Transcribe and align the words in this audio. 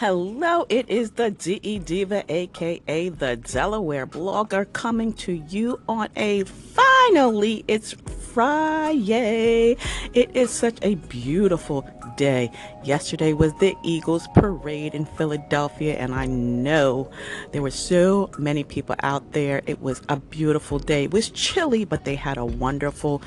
Hello, 0.00 0.64
it 0.68 0.88
is 0.88 1.10
the 1.10 1.32
DE 1.32 1.80
Diva, 1.80 2.22
aka 2.28 3.08
the 3.08 3.34
Delaware 3.34 4.06
blogger, 4.06 4.72
coming 4.72 5.12
to 5.14 5.32
you 5.32 5.80
on 5.88 6.08
a 6.14 6.44
finally, 6.44 7.64
it's 7.66 7.94
Friday. 8.32 9.76
It 10.14 10.36
is 10.36 10.50
such 10.50 10.78
a 10.82 10.94
beautiful 10.94 11.84
day. 12.16 12.52
Yesterday 12.84 13.32
was 13.32 13.52
the 13.54 13.74
Eagles 13.82 14.28
parade 14.36 14.94
in 14.94 15.04
Philadelphia, 15.04 15.96
and 15.96 16.14
I 16.14 16.26
know 16.26 17.10
there 17.50 17.62
were 17.62 17.72
so 17.72 18.30
many 18.38 18.62
people 18.62 18.94
out 19.02 19.32
there. 19.32 19.62
It 19.66 19.82
was 19.82 20.00
a 20.08 20.18
beautiful 20.18 20.78
day. 20.78 21.04
It 21.04 21.12
was 21.12 21.28
chilly, 21.30 21.84
but 21.84 22.04
they 22.04 22.14
had 22.14 22.38
a 22.38 22.44
wonderful 22.44 23.20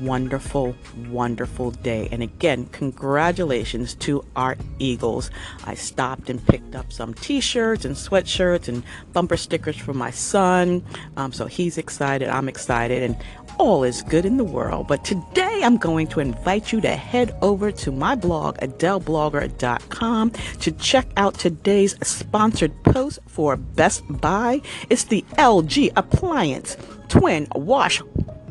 wonderful, 0.00 0.74
wonderful 1.08 1.70
day. 1.70 2.08
And 2.10 2.22
again, 2.22 2.66
congratulations 2.66 3.94
to 3.96 4.24
our 4.36 4.56
Eagles. 4.78 5.30
I 5.64 5.74
stopped 5.74 6.30
and 6.30 6.44
picked 6.46 6.74
up 6.74 6.92
some 6.92 7.14
t 7.14 7.40
shirts 7.40 7.84
and 7.84 7.96
sweatshirts 7.96 8.68
and 8.68 8.82
bumper 9.12 9.36
stickers 9.36 9.76
for 9.76 9.94
my 9.94 10.10
son. 10.10 10.84
Um, 11.16 11.32
so 11.32 11.46
he's 11.46 11.78
excited, 11.78 12.28
I'm 12.28 12.48
excited, 12.48 13.02
and 13.02 13.16
all 13.58 13.82
is 13.84 14.02
good 14.02 14.24
in 14.24 14.36
the 14.36 14.44
world. 14.44 14.86
But 14.86 15.04
today 15.04 15.60
I'm 15.62 15.76
going 15.76 16.06
to 16.08 16.20
invite 16.20 16.72
you 16.72 16.80
to 16.82 16.90
head 16.90 17.36
over 17.42 17.72
to 17.72 17.92
my 17.92 18.14
blog, 18.14 18.56
AdeleBlogger.com, 18.58 20.30
to 20.60 20.72
check 20.72 21.06
out 21.16 21.34
today's 21.34 21.96
sponsored 22.06 22.72
post 22.84 23.18
for 23.26 23.56
Best 23.56 24.02
Buy. 24.20 24.62
It's 24.90 25.04
the 25.04 25.24
LG 25.36 25.92
Appliance 25.96 26.76
Twin 27.08 27.48
Wash 27.54 28.02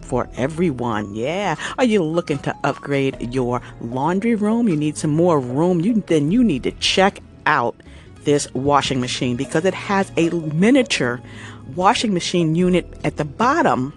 for 0.07 0.29
everyone. 0.37 1.13
Yeah. 1.13 1.55
Are 1.77 1.83
you 1.83 2.03
looking 2.03 2.39
to 2.39 2.55
upgrade 2.63 3.33
your 3.33 3.61
laundry 3.81 4.35
room? 4.35 4.67
You 4.67 4.75
need 4.75 4.97
some 4.97 5.11
more 5.11 5.39
room? 5.39 5.81
You 5.81 6.01
then 6.07 6.31
you 6.31 6.43
need 6.43 6.63
to 6.63 6.71
check 6.71 7.19
out 7.45 7.75
this 8.23 8.51
washing 8.53 8.99
machine 8.99 9.37
because 9.37 9.65
it 9.65 9.73
has 9.73 10.11
a 10.17 10.29
miniature 10.29 11.21
washing 11.75 12.13
machine 12.13 12.55
unit 12.55 12.85
at 13.03 13.17
the 13.17 13.25
bottom. 13.25 13.93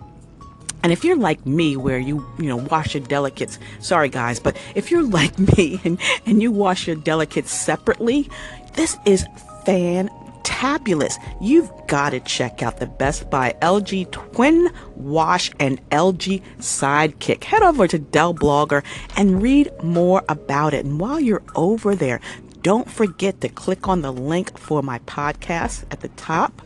And 0.83 0.93
if 0.93 1.05
you're 1.05 1.17
like 1.17 1.45
me, 1.45 1.77
where 1.77 1.99
you, 1.99 2.27
you 2.39 2.47
know, 2.47 2.57
wash 2.57 2.95
your 2.95 3.05
delicates, 3.05 3.59
sorry 3.81 4.09
guys, 4.09 4.41
but 4.41 4.57
if 4.75 4.91
you're 4.91 5.03
like 5.21 5.39
me 5.57 5.81
and, 5.85 5.99
and 6.27 6.43
you 6.43 6.51
wash 6.51 6.87
your 6.87 6.97
delicates 6.97 7.53
separately, 7.53 8.29
this 8.75 8.97
is 9.05 9.27
fantastic 9.65 10.20
fantabulous. 10.43 11.19
You've 11.41 11.71
got 11.87 12.11
to 12.11 12.21
check 12.21 12.63
out 12.63 12.79
the 12.79 12.87
Best 12.87 13.31
Buy 13.31 13.55
LG 13.63 14.11
Twin 14.11 14.71
Wash 14.97 15.51
and 15.59 15.87
LG 15.91 16.43
Sidekick. 16.59 17.45
Head 17.45 17.63
over 17.63 17.87
to 17.89 17.99
Dell 17.99 18.35
Blogger 18.35 18.85
and 19.17 19.43
read 19.43 19.71
more 19.83 20.23
about 20.29 20.75
it. 20.75 20.85
And 20.85 21.01
while 21.01 21.21
you're 21.21 21.43
over 21.55 21.95
there, 21.95 22.21
don't 22.63 22.91
forget 22.91 23.41
to 23.41 23.49
click 23.49 23.89
on 23.89 24.03
the 24.03 24.13
link 24.13 24.59
for 24.59 24.83
my 24.83 24.99
podcast 25.01 25.85
at 25.91 26.01
the 26.01 26.09
top. 26.09 26.61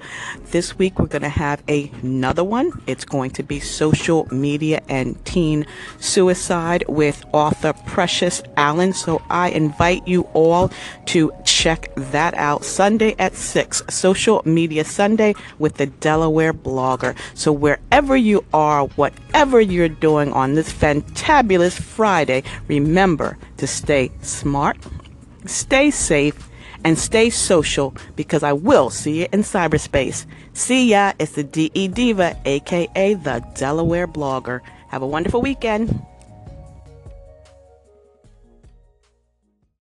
This 0.51 0.77
week 0.77 0.99
we're 0.99 1.07
going 1.07 1.23
to 1.23 1.29
have 1.29 1.63
a, 1.69 1.89
another 2.03 2.43
one. 2.43 2.73
It's 2.89 3.05
going 3.05 3.31
to 3.33 3.45
be 3.45 3.61
social 3.61 4.27
media 4.33 4.83
and 4.89 5.23
teen 5.25 5.67
suicide 6.01 6.85
with 6.89 7.25
author 7.33 7.73
Precious 7.87 8.43
Allen. 8.57 8.93
So 8.93 9.23
I 9.31 9.51
invite 9.51 10.09
you 10.09 10.23
all 10.35 10.73
to 11.07 11.33
check 11.65 11.91
that 11.97 12.35
out 12.35 12.63
Sunday 12.63 13.15
at 13.19 13.35
6, 13.35 13.83
Social 13.89 14.43
Media 14.45 14.85
Sunday 14.85 15.35
with 15.59 15.75
the 15.75 15.87
Delaware 15.87 16.53
blogger. 16.53 17.17
So 17.33 17.53
wherever 17.53 18.17
you 18.17 18.45
are, 18.53 18.85
whatever 18.97 19.61
you're 19.61 19.89
doing 19.89 20.31
on 20.33 20.53
this 20.55 20.71
fantabulous 20.71 21.81
Friday, 21.81 22.43
remember 22.69 23.39
to 23.57 23.67
stay 23.67 24.13
smart 24.21 24.77
stay 25.47 25.91
safe, 25.91 26.51
and 26.85 26.99
stay 26.99 27.31
social 27.31 27.95
because 28.15 28.43
I 28.43 28.53
will 28.53 28.91
see 28.91 29.21
you 29.21 29.29
in 29.33 29.41
cyberspace. 29.41 30.27
See 30.53 30.91
ya. 30.91 31.13
It's 31.19 31.33
the 31.33 31.45
DE 31.45 31.89
Diva, 31.89 32.37
aka 32.45 33.15
the 33.15 33.45
Delaware 33.55 34.07
blogger. 34.07 34.61
Have 34.89 35.03
a 35.03 35.07
wonderful 35.07 35.41
weekend. 35.41 36.05